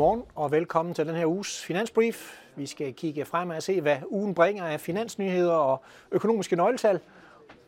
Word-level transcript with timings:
Godmorgen 0.00 0.24
og 0.34 0.50
velkommen 0.50 0.94
til 0.94 1.06
den 1.06 1.14
her 1.14 1.26
uges 1.26 1.64
Finansbrief. 1.64 2.38
Vi 2.56 2.66
skal 2.66 2.94
kigge 2.94 3.24
frem 3.24 3.50
og 3.50 3.62
se, 3.62 3.80
hvad 3.80 3.96
ugen 4.08 4.34
bringer 4.34 4.64
af 4.64 4.80
finansnyheder 4.80 5.52
og 5.52 5.82
økonomiske 6.12 6.56
nøgletal 6.56 7.00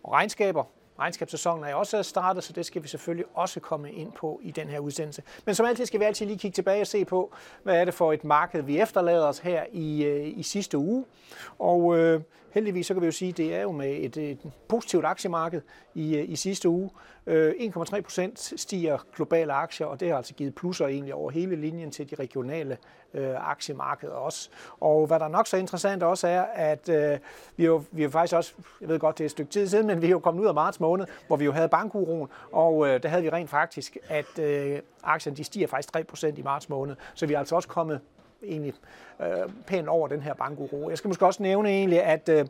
og 0.02 0.12
regnskaber. 0.12 0.64
Regnskabssæsonen 0.98 1.64
er 1.64 1.74
også 1.74 2.02
startet, 2.02 2.44
så 2.44 2.52
det 2.52 2.66
skal 2.66 2.82
vi 2.82 2.88
selvfølgelig 2.88 3.26
også 3.34 3.60
komme 3.60 3.92
ind 3.92 4.12
på 4.12 4.40
i 4.42 4.50
den 4.50 4.68
her 4.68 4.78
udsendelse. 4.78 5.22
Men 5.46 5.54
som 5.54 5.66
altid 5.66 5.86
skal 5.86 6.00
vi 6.00 6.04
altid 6.04 6.26
lige 6.26 6.38
kigge 6.38 6.54
tilbage 6.54 6.80
og 6.80 6.86
se 6.86 7.04
på, 7.04 7.32
hvad 7.62 7.80
er 7.80 7.84
det 7.84 7.94
for 7.94 8.12
et 8.12 8.24
marked, 8.24 8.62
vi 8.62 8.80
efterlader 8.80 9.26
os 9.26 9.38
her 9.38 9.64
i, 9.72 10.04
øh, 10.04 10.38
i 10.38 10.42
sidste 10.42 10.78
uge. 10.78 11.04
Og 11.58 11.98
øh, 11.98 12.20
heldigvis 12.52 12.86
så 12.86 12.94
kan 12.94 13.00
vi 13.00 13.06
jo 13.06 13.12
sige, 13.12 13.28
at 13.28 13.36
det 13.36 13.54
er 13.54 13.62
jo 13.62 13.72
med 13.72 13.90
et, 13.90 14.16
et 14.16 14.38
positivt 14.68 15.04
aktiemarked 15.04 15.60
i, 15.94 16.16
øh, 16.16 16.30
i 16.30 16.36
sidste 16.36 16.68
uge. 16.68 16.90
Øh, 17.26 17.52
1,3 17.58 18.00
procent 18.00 18.52
stiger 18.60 18.98
globale 19.16 19.52
aktier, 19.52 19.86
og 19.86 20.00
det 20.00 20.08
har 20.08 20.16
altså 20.16 20.34
givet 20.34 20.54
plusser 20.54 20.86
egentlig 20.86 21.14
over 21.14 21.30
hele 21.30 21.56
linjen 21.56 21.90
til 21.90 22.10
de 22.10 22.14
regionale 22.14 22.78
øh, 23.14 23.50
aktiemarkeder 23.50 24.12
også. 24.12 24.50
Og 24.80 25.06
hvad 25.06 25.20
der 25.20 25.28
nok 25.28 25.46
så 25.46 25.56
interessant 25.56 26.02
også 26.02 26.28
er, 26.28 26.42
at 26.42 26.88
øh, 26.88 27.18
vi, 27.56 27.64
jo, 27.64 27.84
vi 27.90 28.02
jo 28.02 28.10
faktisk 28.10 28.36
også, 28.36 28.54
jeg 28.80 28.88
ved 28.88 28.98
godt, 28.98 29.18
det 29.18 29.24
er 29.24 29.26
et 29.26 29.30
stykke 29.30 29.50
tid 29.50 29.66
siden, 29.66 29.86
men 29.86 30.02
vi 30.02 30.06
er 30.06 30.10
jo 30.10 30.18
kommet 30.18 30.42
ud 30.42 30.46
af 30.46 30.54
marts 30.54 30.80
måned, 30.80 31.06
hvor 31.26 31.36
vi 31.36 31.44
jo 31.44 31.52
havde 31.52 31.68
bankuroen, 31.68 32.28
og 32.52 32.88
øh, 32.88 33.02
der 33.02 33.08
havde 33.08 33.22
vi 33.22 33.30
rent 33.30 33.50
faktisk, 33.50 33.96
at 34.08 34.38
øh, 34.38 34.78
aktierne 35.02 35.36
de 35.36 35.44
stiger 35.44 35.66
faktisk 35.66 35.92
3 35.92 36.04
procent 36.04 36.38
i 36.38 36.42
marts 36.42 36.68
måned, 36.68 36.96
så 37.14 37.26
vi 37.26 37.34
er 37.34 37.38
altså 37.38 37.56
også 37.56 37.68
kommet 37.68 38.00
egentlig 38.46 38.74
øh, 39.22 39.28
pænt 39.66 39.88
over 39.88 40.08
den 40.08 40.22
her 40.22 40.34
bankuro. 40.34 40.88
Jeg 40.88 40.98
skal 40.98 41.08
måske 41.08 41.26
også 41.26 41.42
nævne 41.42 41.68
egentlig, 41.68 42.02
at 42.02 42.28
øh, 42.28 42.46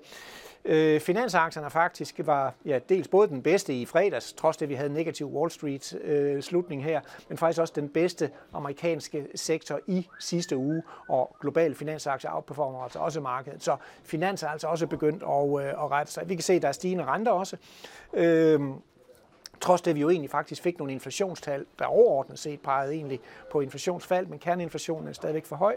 Øh, 0.65 1.01
finansaktierne 1.01 1.71
faktisk 1.71 2.21
var 2.25 2.55
ja, 2.65 2.79
dels 2.89 3.09
både 3.09 3.29
den 3.29 3.43
bedste 3.43 3.75
i 3.75 3.87
fredags, 3.87 4.33
trods 4.33 4.57
det 4.57 4.69
vi 4.69 4.75
havde 4.75 4.93
negativ 4.93 5.27
Wall 5.27 5.51
Street 5.51 5.99
øh, 6.05 6.43
slutning 6.43 6.85
her, 6.85 7.01
men 7.29 7.39
faktisk 7.39 7.61
også 7.61 7.73
den 7.77 7.89
bedste 7.89 8.31
amerikanske 8.53 9.27
sektor 9.35 9.81
i 9.87 10.09
sidste 10.21 10.57
uge, 10.57 10.83
og 11.09 11.37
globale 11.41 11.75
finansaktier 11.75 12.31
outperformer 12.35 12.83
altså 12.83 12.99
også 12.99 13.21
markedet. 13.21 13.63
Så 13.63 13.77
finans 14.05 14.43
er 14.43 14.49
altså 14.49 14.67
også 14.67 14.87
begyndt 14.87 15.23
at, 15.23 15.67
øh, 15.67 15.85
at 15.85 15.91
rette 15.91 16.13
sig. 16.13 16.29
Vi 16.29 16.35
kan 16.35 16.43
se, 16.43 16.53
at 16.53 16.63
der 16.63 16.69
er 16.69 16.73
stigende 16.73 17.05
renter 17.05 17.33
også. 17.33 17.57
Øh, 18.15 18.61
trods 19.63 19.83
det 19.83 19.95
vi 19.95 20.01
jo 20.01 20.11
egentlig 20.11 20.31
faktisk 20.31 20.63
fik 20.63 20.79
nogle 20.79 20.93
inflationstal, 20.93 21.67
der 21.79 21.85
overordnet 21.85 22.39
set 22.39 22.61
pegede 22.61 22.95
egentlig 22.95 23.21
på 23.51 23.61
inflationsfald, 23.61 24.27
men 24.27 24.39
kerneinflationen 24.39 25.09
er 25.09 25.13
stadigvæk 25.13 25.47
for 25.47 25.57
høj. 25.57 25.77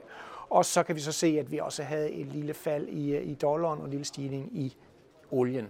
Og 0.50 0.66
så 0.66 0.83
kan 0.83 0.95
vi 0.95 1.02
så 1.02 1.11
se, 1.11 1.38
at 1.39 1.52
vi 1.52 1.59
også 1.59 1.83
havde 1.83 2.11
et 2.11 2.28
lille 2.28 2.53
fald 2.53 2.88
i, 2.88 3.17
i 3.17 3.33
dollaren 3.33 3.80
og 3.80 3.86
en 3.86 3.91
lille 3.91 4.06
stigning 4.06 4.50
i 4.58 4.75
olien. 5.31 5.67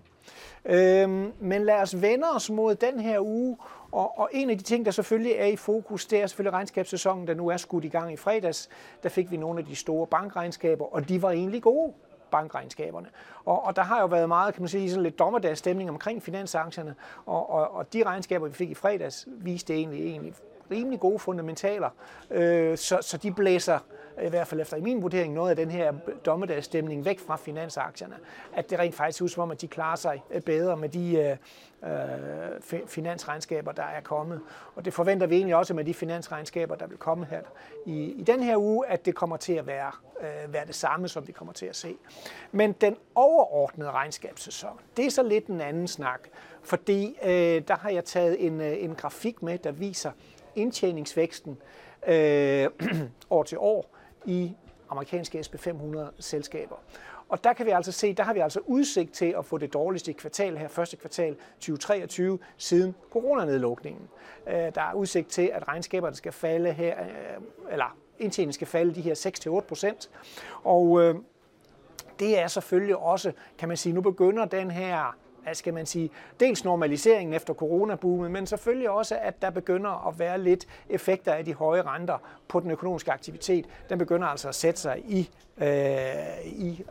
Øhm, 0.66 1.32
men 1.40 1.66
lad 1.66 1.82
os 1.82 2.02
vende 2.02 2.28
os 2.36 2.50
mod 2.50 2.76
den 2.76 3.00
her 3.00 3.20
uge, 3.20 3.58
og, 3.92 4.20
og 4.20 4.30
en 4.34 4.50
af 4.50 4.58
de 4.58 4.64
ting, 4.64 4.86
der 4.86 4.92
selvfølgelig 4.92 5.32
er 5.32 5.46
i 5.46 5.56
fokus, 5.56 6.06
det 6.06 6.22
er 6.22 6.28
selvfølgelig 6.28 6.54
regnskabssæsonen, 6.54 7.28
der 7.28 7.34
nu 7.34 7.48
er 7.48 7.58
skudt 7.58 7.86
i 7.86 7.88
gang 7.88 8.14
i 8.14 8.18
fredags. 8.18 8.70
Der 9.04 9.10
fik 9.10 9.32
vi 9.32 9.38
nogle 9.38 9.60
af 9.60 9.66
de 9.66 9.76
store 9.76 10.08
bankregnskaber, 10.08 10.94
og 10.94 11.10
de 11.10 11.22
var 11.22 11.32
egentlig 11.32 11.62
gode 11.62 11.94
bankregnskaberne. 12.32 13.08
Og, 13.46 13.64
og 13.66 13.76
der 13.76 13.82
har 13.82 14.02
jo 14.02 14.06
været 14.06 14.28
meget, 14.28 14.54
kan 14.54 14.62
man 14.64 14.70
sige, 14.70 14.90
sådan 14.90 15.04
lidt 15.04 15.20
dommerdagsstemning 15.20 15.90
omkring 15.90 16.24
finansaktierne, 16.24 16.96
og, 17.26 17.50
og, 17.50 17.72
og 17.72 17.94
de 17.94 18.04
regnskaber, 18.04 18.48
vi 18.48 18.54
fik 18.54 18.70
i 18.70 18.76
fredags, 18.76 19.28
viste 19.28 19.74
egentlig, 19.74 20.06
egentlig 20.06 20.34
rimelig 20.72 21.00
gode 21.00 21.20
fundamentaler, 21.20 21.90
øh, 22.32 22.78
så, 22.78 22.98
så 23.02 23.18
de 23.18 23.32
blæser 23.32 23.80
øh, 24.18 24.26
i 24.26 24.30
hvert 24.30 24.48
fald 24.48 24.62
efter 24.62 24.78
i 24.78 24.82
min 24.82 25.02
vurdering, 25.02 25.34
noget 25.34 25.50
af 25.50 25.56
den 25.56 25.72
her 25.72 25.94
dommedagsstemning 26.26 27.06
væk 27.06 27.20
fra 27.20 27.36
finansaktierne. 27.36 28.16
At 28.54 28.70
det 28.70 28.80
rent 28.80 28.96
faktisk 28.96 29.22
ud 29.22 29.30
som 29.30 29.44
om, 29.44 29.52
at 29.52 29.62
de 29.62 29.68
klarer 29.68 29.96
sig 29.96 30.24
øh, 30.32 30.42
bedre 30.42 30.78
med 30.78 30.90
de 30.90 31.18
øh, 31.18 31.38
øh 31.84 32.88
finansregnskaber, 32.88 33.72
der 33.72 33.84
er 33.84 34.02
kommet. 34.02 34.42
Og 34.76 34.86
det 34.86 34.94
forventer 34.94 35.28
vi 35.28 35.36
egentlig 35.36 35.56
også 35.56 35.74
med 35.74 35.84
de 35.84 35.94
finansregnskaber, 35.94 36.76
der 36.76 36.88
vil 36.88 36.98
komme 36.98 37.26
her 37.26 37.42
i, 37.86 38.04
i 38.04 38.24
den 38.24 38.44
her 38.44 38.58
uge, 38.58 38.88
at 38.88 39.06
det 39.06 39.16
kommer 39.16 39.38
til 39.38 39.54
at 39.54 39.68
være, 39.68 39.92
øh, 40.22 40.54
være 40.54 40.66
det 40.66 40.76
samme, 40.76 41.08
som 41.08 41.28
vi 41.28 41.32
kommer 41.32 41.54
til 41.54 41.66
at 41.66 41.76
se. 41.76 41.96
Men 42.52 42.72
den 42.72 42.96
overordnede 43.16 43.92
regnskabssæson, 43.92 44.80
det 44.98 45.06
er 45.06 45.12
så 45.12 45.24
lidt 45.24 45.48
en 45.48 45.62
anden 45.62 45.88
snak, 45.88 46.20
fordi 46.64 47.18
øh, 47.24 47.62
der 47.68 47.76
har 47.76 47.90
jeg 47.90 48.06
taget 48.06 48.46
en, 48.46 48.62
en 48.62 48.96
grafik 48.96 49.44
med, 49.44 49.58
der 49.58 49.72
viser 49.72 50.12
indtjeningsvæksten 50.56 51.58
øh, 52.08 52.68
år 53.30 53.44
til 53.44 53.58
år 53.58 53.96
i 54.26 54.52
amerikanske 54.90 55.40
SP500 55.40 55.98
selskaber. 56.20 56.76
Og 57.30 57.44
der 57.44 57.54
kan 57.54 57.66
vi 57.66 57.72
altså 57.72 57.92
se, 57.92 58.14
der 58.14 58.24
har 58.24 58.34
vi 58.34 58.40
altså 58.40 58.60
udsigt 58.66 59.14
til 59.14 59.36
at 59.38 59.46
få 59.46 59.58
det 59.58 59.74
dårligste 59.74 60.14
kvartal 60.14 60.58
her, 60.58 60.68
første 60.68 60.98
kvartal 60.98 61.36
2023, 61.60 62.40
siden 62.58 62.96
coronanedlukningen. 63.12 64.08
Øh, 64.48 64.54
der 64.54 64.82
er 64.82 64.94
udsigt 64.94 65.30
til, 65.30 65.52
at 65.54 65.68
regnskaberne 65.68 66.16
skal 66.16 66.32
falde 66.32 66.74
her, 66.74 67.00
øh, 67.02 67.72
eller 67.72 67.98
indtjeningen 68.20 68.54
skal 68.54 68.68
falde 68.68 68.96
de 68.96 69.02
her 69.02 69.60
6-8 69.64 69.68
procent. 69.68 70.10
Og 70.64 71.02
øh, 71.02 71.16
det 72.20 72.40
er 72.40 72.48
selvfølgelig 72.48 72.98
også, 72.98 73.32
kan 73.58 73.68
man 73.68 73.78
sige, 73.78 73.94
nu 73.94 74.02
begynder 74.02 74.46
den 74.46 74.72
her 74.72 75.16
skal 75.54 75.74
man 75.74 75.86
sige, 75.86 76.10
dels 76.40 76.64
normaliseringen 76.64 77.34
efter 77.34 77.54
coronaboomet, 77.54 78.32
men 78.32 78.48
selvfølgelig 78.48 78.90
også, 78.90 79.18
at 79.22 79.42
der 79.42 79.50
begynder 79.50 80.08
at 80.08 80.20
være 80.20 80.38
lidt 80.38 80.66
effekter 80.90 81.34
af 81.34 81.46
de 81.46 81.54
høje 81.54 81.82
renter 81.82 82.18
på 82.48 82.60
den 82.60 82.72
økonomiske 82.72 83.12
aktivitet. 83.12 83.66
Den 83.90 83.98
begynder 83.98 84.28
altså 84.28 84.48
at 84.48 84.56
sætte 84.56 84.80
sig 84.80 85.00
i, 85.06 85.30
øh, 85.58 85.68
i 86.46 86.86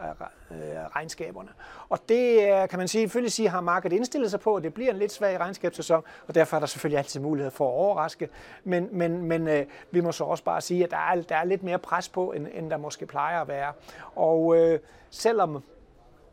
øh, 0.50 0.56
regnskaberne. 0.96 1.48
Og 1.88 1.98
det 2.08 2.40
øh, 2.42 2.68
kan 2.68 2.78
man 2.78 2.88
sige, 2.88 3.02
selvfølgelig 3.02 3.32
sige, 3.32 3.48
har 3.48 3.60
markedet 3.60 3.96
indstillet 3.96 4.30
sig 4.30 4.40
på, 4.40 4.56
at 4.56 4.62
det 4.62 4.74
bliver 4.74 4.90
en 4.90 4.98
lidt 4.98 5.12
svag 5.12 5.40
regnskabssæson, 5.40 6.02
og 6.26 6.34
derfor 6.34 6.56
er 6.56 6.60
der 6.60 6.66
selvfølgelig 6.66 6.98
altid 6.98 7.20
mulighed 7.20 7.50
for 7.50 7.68
at 7.68 7.72
overraske. 7.72 8.28
Men, 8.64 8.88
men, 8.92 9.22
men 9.22 9.48
øh, 9.48 9.66
vi 9.90 10.00
må 10.00 10.12
så 10.12 10.24
også 10.24 10.44
bare 10.44 10.60
sige, 10.60 10.84
at 10.84 10.90
der 10.90 10.96
er, 10.96 11.22
der 11.22 11.36
er 11.36 11.44
lidt 11.44 11.62
mere 11.62 11.78
pres 11.78 12.08
på, 12.08 12.32
end, 12.32 12.46
end 12.54 12.70
der 12.70 12.76
måske 12.76 13.06
plejer 13.06 13.40
at 13.40 13.48
være. 13.48 13.72
Og 14.14 14.56
øh, 14.56 14.78
selvom 15.10 15.62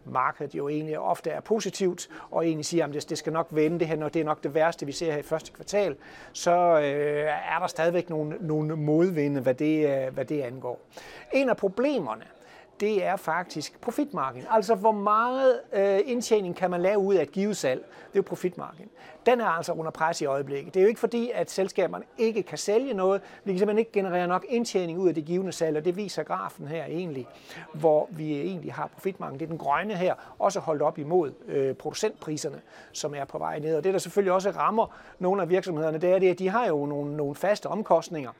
markedet 0.05 0.55
jo 0.55 0.69
egentlig 0.69 0.99
ofte 0.99 1.29
er 1.29 1.41
positivt, 1.41 2.09
og 2.31 2.45
egentlig 2.45 2.65
siger, 2.65 2.87
at 2.87 3.09
det 3.09 3.17
skal 3.17 3.33
nok 3.33 3.47
vende 3.51 3.79
det 3.79 3.87
her, 3.87 3.95
når 3.95 4.09
det 4.09 4.19
er 4.19 4.25
nok 4.25 4.43
det 4.43 4.53
værste, 4.53 4.85
vi 4.85 4.91
ser 4.91 5.11
her 5.11 5.19
i 5.19 5.21
første 5.21 5.51
kvartal, 5.51 5.95
så 6.33 6.51
øh, 6.79 7.25
er 7.55 7.59
der 7.59 7.67
stadigvæk 7.67 8.09
nogle, 8.09 8.37
nogle 8.39 8.75
modvinde, 8.75 9.41
hvad 9.41 9.53
det, 9.53 10.05
øh, 10.05 10.13
hvad 10.13 10.25
det 10.25 10.41
angår. 10.41 10.79
En 11.33 11.49
af 11.49 11.57
problemerne, 11.57 12.23
det 12.81 13.05
er 13.05 13.15
faktisk 13.15 13.81
profitmargin. 13.81 14.43
Altså 14.49 14.75
hvor 14.75 14.91
meget 14.91 15.59
øh, 15.73 15.99
indtjening 16.05 16.55
kan 16.55 16.71
man 16.71 16.81
lave 16.81 16.97
ud 16.97 17.15
af 17.15 17.21
et 17.21 17.31
givet 17.31 17.57
salg. 17.57 17.79
Det 17.81 17.89
er 18.05 18.09
jo 18.15 18.21
profitmargin. 18.21 18.89
Den 19.25 19.41
er 19.41 19.45
altså 19.45 19.73
under 19.73 19.91
pres 19.91 20.21
i 20.21 20.25
øjeblikket. 20.25 20.73
Det 20.73 20.79
er 20.79 20.83
jo 20.83 20.87
ikke 20.87 20.99
fordi, 20.99 21.31
at 21.33 21.51
selskaberne 21.51 22.03
ikke 22.17 22.43
kan 22.43 22.57
sælge 22.57 22.93
noget. 22.93 23.21
Vi 23.43 23.51
kan 23.51 23.59
simpelthen 23.59 23.79
ikke 23.79 23.91
generere 23.91 24.27
nok 24.27 24.45
indtjening 24.49 24.99
ud 24.99 25.07
af 25.07 25.15
det 25.15 25.25
givende 25.25 25.51
salg, 25.51 25.77
og 25.77 25.85
det 25.85 25.97
viser 25.97 26.23
grafen 26.23 26.67
her 26.67 26.85
egentlig, 26.85 27.27
hvor 27.73 28.07
vi 28.09 28.41
egentlig 28.41 28.73
har 28.73 28.87
profitmargin. 28.87 29.39
Det 29.39 29.45
er 29.45 29.49
den 29.49 29.57
grønne 29.57 29.95
her, 29.95 30.15
også 30.39 30.59
holdt 30.59 30.81
op 30.81 30.97
imod 30.97 31.31
øh, 31.47 31.75
producentpriserne, 31.75 32.61
som 32.91 33.15
er 33.15 33.25
på 33.25 33.37
vej 33.37 33.59
ned. 33.59 33.75
Og 33.75 33.83
det, 33.83 33.93
der 33.93 33.99
selvfølgelig 33.99 34.33
også 34.33 34.51
rammer 34.51 34.95
nogle 35.19 35.41
af 35.41 35.49
virksomhederne, 35.49 35.97
det 35.97 36.11
er 36.11 36.19
det, 36.19 36.29
at 36.29 36.39
de 36.39 36.49
har 36.49 36.67
jo 36.67 36.85
nogle, 36.85 37.17
nogle 37.17 37.35
faste 37.35 37.67
omkostninger 37.67 38.31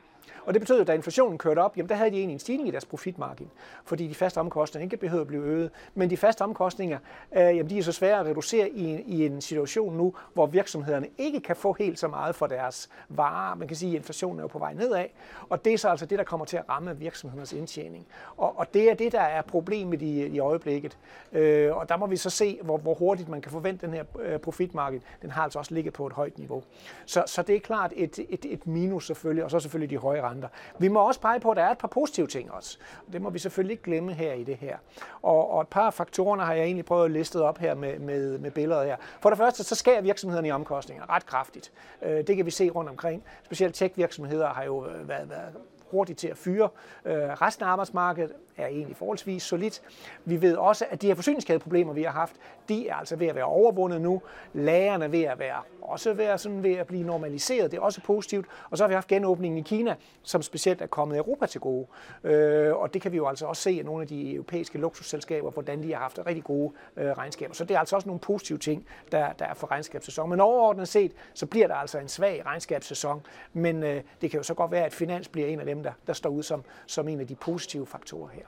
og 0.45 0.53
det 0.53 0.61
betød, 0.61 0.81
at 0.81 0.87
da 0.87 0.93
inflationen 0.93 1.37
kørte 1.37 1.59
op, 1.59 1.77
jamen 1.77 1.89
der 1.89 1.95
havde 1.95 2.11
de 2.11 2.15
egentlig 2.15 2.33
en 2.33 2.39
stigning 2.39 2.67
i 2.67 2.71
deres 2.71 2.85
profitmargin, 2.85 3.49
fordi 3.85 4.07
de 4.07 4.15
faste 4.15 4.37
omkostninger 4.37 4.85
ikke 4.85 4.97
behøvede 4.97 5.21
at 5.21 5.27
blive 5.27 5.43
øget. 5.43 5.71
Men 5.95 6.09
de 6.09 6.17
faste 6.17 6.41
omkostninger, 6.41 6.99
øh, 7.35 7.41
jamen 7.41 7.69
de 7.69 7.77
er 7.77 7.83
så 7.83 7.91
svære 7.91 8.19
at 8.19 8.25
reducere 8.25 8.69
i, 8.69 9.01
i 9.01 9.25
en 9.25 9.41
situation 9.41 9.97
nu, 9.97 10.13
hvor 10.33 10.45
virksomhederne 10.45 11.07
ikke 11.17 11.39
kan 11.39 11.55
få 11.55 11.73
helt 11.73 11.99
så 11.99 12.07
meget 12.07 12.35
for 12.35 12.47
deres 12.47 12.89
varer. 13.09 13.55
Man 13.55 13.67
kan 13.67 13.77
sige, 13.77 13.91
at 13.91 13.95
inflationen 13.95 14.39
er 14.39 14.43
jo 14.43 14.47
på 14.47 14.59
vej 14.59 14.73
nedad, 14.73 15.05
og 15.49 15.65
det 15.65 15.73
er 15.73 15.77
så 15.77 15.89
altså 15.89 16.05
det, 16.05 16.17
der 16.17 16.25
kommer 16.25 16.45
til 16.45 16.57
at 16.57 16.63
ramme 16.69 16.97
virksomhedernes 16.97 17.53
indtjening. 17.53 18.07
Og, 18.37 18.59
og 18.59 18.73
det 18.73 18.89
er 18.89 18.93
det, 18.93 19.11
der 19.11 19.21
er 19.21 19.41
problemet 19.41 20.01
i, 20.01 20.25
i 20.25 20.39
øjeblikket. 20.39 20.97
Øh, 21.31 21.75
og 21.77 21.89
der 21.89 21.97
må 21.97 22.07
vi 22.07 22.17
så 22.17 22.29
se, 22.29 22.59
hvor, 22.63 22.77
hvor 22.77 22.93
hurtigt 22.93 23.29
man 23.29 23.41
kan 23.41 23.51
forvente 23.51 23.85
den 23.85 23.93
her 23.93 24.03
øh, 24.19 24.39
profitmarked. 24.39 25.01
Den 25.21 25.31
har 25.31 25.43
altså 25.43 25.59
også 25.59 25.73
ligget 25.73 25.93
på 25.93 26.07
et 26.07 26.13
højt 26.13 26.37
niveau. 26.37 26.63
Så, 27.05 27.23
så 27.27 27.41
det 27.41 27.55
er 27.55 27.59
klart 27.59 27.93
et, 27.95 28.19
et, 28.29 28.45
et 28.49 28.67
minus 28.67 29.07
selvfølgelig, 29.07 29.43
og 29.43 29.51
så 29.51 29.59
selvfølgelig 29.59 29.89
de 29.89 29.97
høje 29.97 30.21
renter. 30.21 30.30
Vi 30.79 30.87
må 30.87 31.07
også 31.07 31.19
pege 31.19 31.39
på, 31.39 31.51
at 31.51 31.57
der 31.57 31.63
er 31.63 31.71
et 31.71 31.77
par 31.77 31.87
positive 31.87 32.27
ting 32.27 32.51
også. 32.51 32.77
Det 33.13 33.21
må 33.21 33.29
vi 33.29 33.39
selvfølgelig 33.39 33.71
ikke 33.71 33.83
glemme 33.83 34.13
her 34.13 34.33
i 34.33 34.43
det 34.43 34.57
her. 34.57 34.77
Og, 35.21 35.51
og 35.51 35.61
et 35.61 35.67
par 35.67 35.87
af 35.87 35.93
faktorerne 35.93 36.43
har 36.43 36.53
jeg 36.53 36.63
egentlig 36.63 36.85
prøvet 36.85 37.05
at 37.05 37.11
liste 37.11 37.41
op 37.41 37.57
her 37.57 37.75
med, 37.75 37.99
med, 37.99 38.37
med 38.37 38.51
billeder 38.51 38.83
her. 38.83 38.95
For 39.21 39.29
det 39.29 39.37
første, 39.37 39.63
så 39.63 39.75
skærer 39.75 40.01
virksomhederne 40.01 40.47
i 40.47 40.51
omkostninger 40.51 41.09
ret 41.09 41.25
kraftigt. 41.25 41.71
Øh, 42.01 42.27
det 42.27 42.35
kan 42.35 42.45
vi 42.45 42.51
se 42.51 42.69
rundt 42.69 42.89
omkring. 42.89 43.23
Specielt 43.43 43.75
tech-virksomheder 43.75 44.47
har 44.47 44.63
jo 44.63 44.85
øh, 44.87 45.09
været, 45.09 45.29
været 45.29 45.53
hurtigt 45.91 46.19
til 46.19 46.27
at 46.27 46.37
fyre. 46.37 46.69
Øh, 47.05 47.15
resten 47.15 47.65
af 47.65 47.69
arbejdsmarkedet 47.69 48.31
er 48.57 48.67
egentlig 48.67 48.95
forholdsvis 48.97 49.43
solidt. 49.43 49.81
Vi 50.25 50.41
ved 50.41 50.55
også, 50.55 50.85
at 50.89 51.01
de 51.01 51.07
her 51.07 51.15
forsyningskædeproblemer, 51.15 51.93
vi 51.93 52.03
har 52.03 52.11
haft, 52.11 52.35
de 52.69 52.87
er 52.87 52.95
altså 52.95 53.15
ved 53.15 53.27
at 53.27 53.35
være 53.35 53.43
overvundet 53.43 54.01
nu. 54.01 54.21
Lagerne 54.53 55.05
er 55.05 55.09
ved 55.09 55.23
at 55.23 55.39
være 55.39 55.61
også 55.81 56.13
ved 56.13 56.25
at, 56.25 56.39
sådan 56.39 56.63
ved 56.63 56.73
at 56.73 56.87
blive 56.87 57.03
normaliseret. 57.03 57.71
Det 57.71 57.77
er 57.77 57.81
også 57.81 58.01
positivt. 58.01 58.45
Og 58.69 58.77
så 58.77 58.83
har 58.83 58.87
vi 58.87 58.93
haft 58.93 59.07
genåbningen 59.07 59.57
i 59.57 59.61
Kina, 59.61 59.95
som 60.23 60.41
specielt 60.41 60.81
er 60.81 60.87
kommet 60.87 61.17
Europa 61.17 61.45
til 61.45 61.61
gode. 61.61 61.87
Øh, 62.23 62.75
og 62.75 62.93
det 62.93 63.01
kan 63.01 63.11
vi 63.11 63.17
jo 63.17 63.27
altså 63.27 63.45
også 63.45 63.61
se 63.61 63.71
i 63.71 63.83
nogle 63.83 64.01
af 64.01 64.07
de 64.07 64.33
europæiske 64.33 64.77
luksusselskaber, 64.77 65.51
hvordan 65.51 65.83
de 65.83 65.93
har 65.93 65.99
haft 65.99 66.19
rigtig 66.25 66.43
gode 66.43 66.73
øh, 66.97 67.11
regnskaber. 67.11 67.53
Så 67.53 67.65
det 67.65 67.75
er 67.75 67.79
altså 67.79 67.95
også 67.95 68.07
nogle 68.07 68.19
positive 68.19 68.57
ting, 68.57 68.85
der, 69.11 69.33
der 69.33 69.45
er 69.45 69.53
for 69.53 69.71
regnskabssæson. 69.71 70.29
Men 70.29 70.39
overordnet 70.39 70.87
set, 70.87 71.11
så 71.33 71.45
bliver 71.45 71.67
der 71.67 71.75
altså 71.75 71.99
en 71.99 72.07
svag 72.07 72.41
regnskabssæson. 72.45 73.21
Men 73.53 73.83
øh, 73.83 74.01
det 74.21 74.31
kan 74.31 74.37
jo 74.39 74.43
så 74.43 74.53
godt 74.53 74.71
være, 74.71 74.85
at 74.85 74.93
finans 74.93 75.27
bliver 75.27 75.47
en 75.47 75.59
af 75.59 75.65
dem, 75.65 75.80
dem, 75.83 75.91
der, 75.91 75.99
der 76.07 76.13
står 76.13 76.29
ud 76.29 76.43
som, 76.43 76.63
som 76.87 77.07
en 77.07 77.19
af 77.19 77.27
de 77.27 77.35
positive 77.35 77.87
faktorer 77.87 78.29
her. 78.29 78.43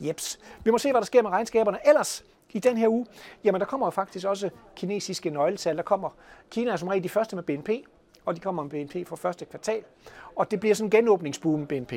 Jeps. 0.00 0.38
Vi 0.64 0.70
må 0.70 0.78
se, 0.78 0.90
hvad 0.90 1.00
der 1.00 1.06
sker 1.06 1.22
med 1.22 1.30
regnskaberne. 1.30 1.78
Ellers 1.88 2.24
i 2.50 2.58
den 2.58 2.76
her 2.76 2.88
uge, 2.88 3.06
jamen 3.44 3.60
der 3.60 3.66
kommer 3.66 3.86
jo 3.86 3.90
faktisk 3.90 4.26
også 4.26 4.50
kinesiske 4.76 5.30
nøgletal. 5.30 5.76
Der 5.76 5.82
kommer, 5.82 6.10
Kina 6.50 6.70
er 6.70 6.76
som 6.76 6.88
regel 6.88 7.04
de 7.04 7.08
første 7.08 7.36
med 7.36 7.42
BNP, 7.42 7.68
og 8.24 8.36
de 8.36 8.40
kommer 8.40 8.62
med 8.62 8.70
BNP 8.70 9.08
for 9.08 9.16
første 9.16 9.44
kvartal. 9.44 9.82
Og 10.36 10.50
det 10.50 10.60
bliver 10.60 10.74
sådan 10.74 10.86
en 10.86 10.90
genåbningsboom 10.90 11.66
BNP. 11.66 11.92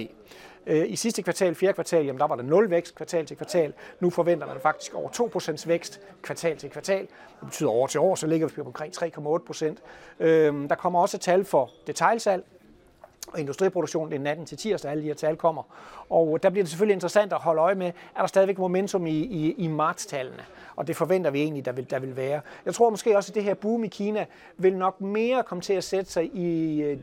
Øh, 0.68 0.92
I 0.92 0.96
sidste 0.96 1.22
kvartal, 1.22 1.56
fjerde 1.56 1.74
kvartal, 1.74 2.06
jamen 2.06 2.20
der 2.20 2.28
var 2.28 2.36
der 2.36 2.44
0 2.44 2.70
vækst 2.70 2.96
kvartal 2.96 3.26
til 3.26 3.38
kvartal. 3.38 3.74
Nu 4.00 4.10
forventer 4.10 4.48
man 4.48 4.60
faktisk 4.62 4.94
over 4.94 5.10
2% 5.10 5.68
vækst 5.68 6.02
kvartal 6.22 6.58
til 6.58 6.70
kvartal. 6.70 7.02
Det 7.40 7.46
betyder 7.46 7.70
år 7.70 7.88
til 7.88 8.00
år, 8.00 8.16
så 8.16 8.28
ligger 8.28 8.48
vi 8.48 8.54
på 8.54 8.62
omkring 8.62 8.94
3,8%. 9.04 10.26
Øhm, 10.26 10.68
der 10.68 10.76
kommer 10.76 11.02
også 11.02 11.18
tal 11.18 11.46
for 11.46 11.72
detailsalg, 11.88 12.46
og 13.28 13.40
industriproduktion, 13.40 14.14
i 14.14 14.18
natten 14.18 14.46
til 14.46 14.58
tirsdag, 14.58 14.92
alle 14.92 15.04
de 15.04 15.08
her 15.08 15.14
tal 15.14 15.36
kommer. 15.36 15.64
Og 16.10 16.34
øh, 16.34 16.40
der 16.44 16.50
bliver 16.50 16.64
det 16.64 16.70
selvfølgelig 16.70 16.94
interessant 16.94 17.34
at 17.34 17.40
holde 17.40 17.62
øje 17.62 17.76
med, 17.76 17.88
er 18.16 18.20
der 18.20 18.28
stadigvæk 18.28 18.58
momentum 18.58 19.08
i, 19.08 19.20
i, 19.20 19.56
i 19.58 19.68
martstallene? 19.68 20.44
Og 20.76 20.88
det 20.88 20.96
forventer 20.96 21.32
vi 21.32 21.42
egentlig, 21.42 21.66
der 21.66 21.72
vil, 21.72 21.90
der 21.90 22.00
vil 22.00 22.16
være. 22.16 22.42
Jeg 22.66 22.74
tror 22.74 22.90
måske 22.90 23.18
også, 23.18 23.32
at 23.32 23.36
det 23.36 23.44
her 23.44 23.54
boom 23.54 23.84
i 23.84 23.88
Kina 23.88 24.26
vil 24.58 24.78
nok 24.78 25.02
mere 25.02 25.44
komme 25.44 25.62
til 25.62 25.74
at 25.74 25.84
sætte 25.84 26.12
sig 26.12 26.26
i 26.36 26.82
øh, 26.82 26.98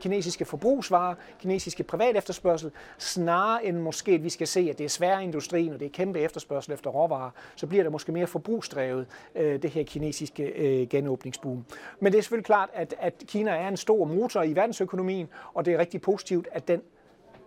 kinesiske 0.00 0.44
forbrugsvarer, 0.44 1.14
kinesiske 1.40 1.82
privat 1.82 2.16
efterspørgsel, 2.16 2.70
snarere 2.98 3.64
end 3.64 3.78
måske, 3.78 4.12
at 4.12 4.24
vi 4.24 4.28
skal 4.28 4.46
se, 4.46 4.68
at 4.70 4.78
det 4.78 4.84
er 4.84 4.88
svær 4.88 5.18
industrien, 5.18 5.72
og 5.72 5.80
det 5.80 5.86
er 5.86 5.90
kæmpe 5.90 6.20
efterspørgsel 6.20 6.72
efter 6.72 6.90
råvarer, 6.90 7.30
så 7.56 7.66
bliver 7.66 7.82
det 7.82 7.92
måske 7.92 8.12
mere 8.12 8.26
forbrugsdrevet, 8.26 9.06
øh, 9.34 9.62
det 9.62 9.70
her 9.70 9.84
kinesiske 9.84 10.44
øh, 10.44 10.88
genåbningsboom. 10.88 11.64
Men 12.00 12.12
det 12.12 12.18
er 12.18 12.22
selvfølgelig 12.22 12.46
klart, 12.46 12.70
at, 12.74 12.94
at 12.98 13.14
Kina 13.26 13.50
er 13.50 13.68
en 13.68 13.76
stor 13.76 14.04
motor 14.04 14.42
i 14.42 14.56
verdensøkonomien, 14.56 15.28
og 15.54 15.64
det 15.64 15.74
er 15.74 15.78
rigtig 15.78 16.00
positivt, 16.00 16.48
at 16.52 16.68
den 16.68 16.82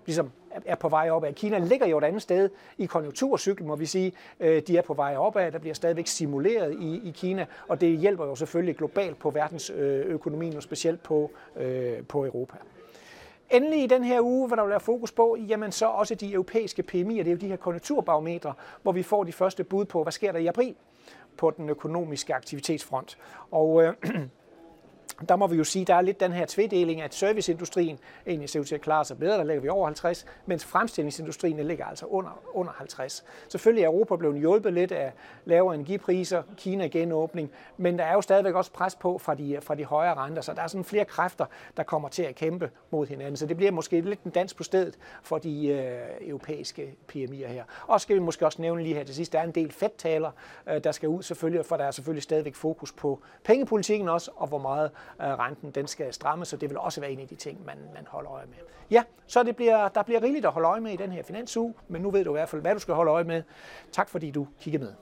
ligesom 0.06 0.32
er 0.66 0.76
på 0.76 0.90
vej 0.90 1.10
opad. 1.10 1.34
Kina 1.34 1.58
ligger 1.58 1.88
jo 1.88 1.98
et 1.98 2.04
andet 2.04 2.22
sted 2.22 2.50
i 2.78 2.86
konjunkturcyklen, 2.86 3.68
må 3.68 3.76
vi 3.76 3.86
sige. 3.86 4.14
Øh, 4.40 4.62
de 4.68 4.78
er 4.78 4.82
på 4.82 4.94
vej 4.94 5.16
opad, 5.16 5.52
der 5.52 5.60
bliver 5.60 5.74
stadigvæk 5.74 6.08
simuleret 6.08 6.76
i, 6.80 7.10
i 7.10 7.12
Kina, 7.12 7.46
og 7.68 7.82
det 7.82 7.98
hjælper 7.98 8.26
jo 8.26 8.36
selvfølgelig 8.36 8.76
globalt 8.76 9.20
på 9.20 9.30
verdensøkonomien, 9.30 10.54
øh, 10.54 10.58
og 10.58 10.64
specielt 10.64 11.04
på, 11.04 11.32
øh, 11.56 12.04
på 12.08 12.26
Europa. 12.26 12.58
Endelig 13.50 13.84
i 13.84 13.88
den 13.88 14.04
her 14.04 14.22
uge, 14.22 14.48
hvor 14.48 14.56
der 14.56 14.64
vil 14.64 14.70
være 14.70 14.80
fokus 14.80 15.12
på, 15.12 15.38
jamen 15.48 15.72
så 15.72 15.86
også 15.86 16.16
de 16.16 16.34
europæiske 16.34 16.84
PMI'er, 16.92 17.24
det 17.24 17.28
er 17.28 17.32
jo 17.32 17.38
de 17.38 17.48
her 17.48 17.56
konjunkturbarometre, 17.56 18.54
hvor 18.82 18.92
vi 18.92 19.04
får 19.04 19.24
de 19.24 19.32
første 19.32 19.64
bud 19.64 19.86
på, 19.86 20.04
hvad 20.04 20.12
sker 20.12 20.32
der 20.32 20.40
i 20.40 20.48
april 20.48 20.76
på 21.38 21.52
den 21.52 21.70
økonomiske 21.70 22.36
aktivitetsfront. 22.36 23.18
Og 23.52 23.84
øh, 23.84 23.94
der 25.30 25.36
må 25.36 25.48
vi 25.48 25.56
jo 25.56 25.64
sige, 25.64 25.82
at 25.82 25.88
der 25.88 25.96
er 25.96 26.02
lidt 26.02 26.20
den 26.20 26.32
her 26.32 26.46
tvedeling, 26.46 27.02
at 27.02 27.14
serviceindustrien 27.14 28.00
egentlig 28.28 28.50
ser 28.50 28.60
ud 28.60 28.66
til 28.66 28.76
at 28.76 28.82
klare 28.82 29.06
sig 29.06 29.18
bedre, 29.18 29.38
der 29.38 29.44
ligger 29.44 29.62
vi 29.62 29.70
over 29.70 29.86
50, 29.86 30.26
mens 30.46 30.66
fremstillingsindustrien 30.66 31.68
ligger 31.68 31.86
altså 31.86 32.06
under, 32.06 32.42
under 32.54 32.72
50. 32.72 33.26
Selvfølgelig 33.48 33.84
er 33.84 33.88
Europa 33.88 34.16
blevet 34.16 34.40
hjulpet 34.40 34.74
lidt 34.74 34.92
af 34.92 35.14
lavere 35.46 35.76
energipriser, 35.76 36.44
Kina 36.58 36.88
genåbning, 36.88 37.52
men 37.78 38.00
der 38.00 38.06
er 38.06 38.14
jo 38.14 38.22
stadigvæk 38.22 38.56
også 38.56 38.72
pres 38.72 38.96
på 38.96 39.18
fra 39.18 39.36
de, 39.36 39.58
fra 39.62 39.76
de 39.76 39.86
højere 39.86 40.14
renter, 40.14 40.42
så 40.42 40.54
der 40.54 40.62
er 40.62 40.68
sådan 40.68 40.84
flere 40.84 41.06
kræfter, 41.06 41.46
der 41.78 41.84
kommer 41.84 42.10
til 42.10 42.24
at 42.24 42.36
kæmpe 42.36 42.70
mod 42.92 43.08
hinanden. 43.08 43.38
Så 43.38 43.46
det 43.46 43.58
bliver 43.58 43.72
måske 43.72 44.02
lidt 44.02 44.24
en 44.24 44.32
dans 44.32 44.54
på 44.54 44.64
stedet 44.64 44.98
for 45.24 45.38
de 45.38 45.68
øh, 45.68 46.30
europæiske 46.30 46.96
PMI'er 47.12 47.48
her. 47.48 47.64
Og 47.88 48.02
skal 48.02 48.16
vi 48.16 48.20
måske 48.22 48.46
også 48.46 48.62
nævne 48.62 48.84
lige 48.84 48.96
her 48.96 49.04
til 49.04 49.16
sidst, 49.16 49.34
der 49.34 49.40
er 49.40 49.44
en 49.44 49.52
del 49.52 49.72
fedttaler, 49.72 50.32
øh, 50.70 50.84
der 50.84 50.92
skal 50.92 51.10
ud 51.10 51.24
selvfølgelig, 51.24 51.66
for 51.66 51.78
der 51.78 51.84
er 51.84 51.92
selvfølgelig 51.92 52.24
stadigvæk 52.24 52.56
fokus 52.56 52.92
på 52.92 53.20
pengepolitikken 53.44 54.10
også, 54.10 54.32
og 54.36 54.48
hvor 54.48 54.58
meget 54.58 54.92
Øh, 55.22 55.28
renten 55.28 55.72
den 55.72 55.88
skal 55.88 56.14
stramme, 56.14 56.46
så 56.46 56.58
det 56.58 56.70
vil 56.70 56.78
også 56.78 57.02
være 57.02 57.12
en 57.12 57.20
af 57.20 57.28
de 57.28 57.36
ting, 57.36 57.66
man, 57.66 57.78
man 57.94 58.08
holder 58.08 58.32
øje 58.32 58.46
med. 58.46 58.58
Ja, 58.92 59.04
så 59.28 59.44
det 59.44 59.56
bliver, 59.56 59.88
der 59.88 60.04
bliver 60.04 60.24
rigeligt 60.24 60.46
at 60.46 60.52
holde 60.52 60.68
øje 60.68 60.82
med 60.82 60.92
i 60.92 60.96
den 60.96 61.12
her 61.12 61.24
finansuge, 61.24 61.74
men 61.88 62.02
nu 62.02 62.12
ved 62.12 62.24
du 62.24 62.32
i 62.32 62.34
hvert 62.34 62.50
fald, 62.50 62.62
hvad 62.62 62.74
du 62.74 62.80
skal 62.80 62.94
holde 62.94 63.12
øje 63.12 63.24
med. 63.24 63.44
Tak 63.92 64.10
fordi 64.10 64.32
du 64.32 64.48
kiggede 64.60 64.84
med. 64.84 64.94